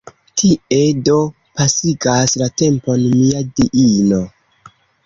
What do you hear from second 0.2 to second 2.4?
Tie do pasigas